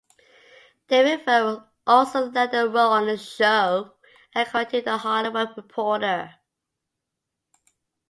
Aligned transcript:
David 0.87 1.25
Furr 1.25 1.63
also 1.85 2.25
landed 2.31 2.57
a 2.57 2.67
role 2.67 2.91
on 2.91 3.05
the 3.05 3.17
show, 3.19 3.93
according 4.33 4.71
to 4.71 4.81
"The 4.85 4.97
Hollywood 4.97 5.55
Reporter". 5.55 6.33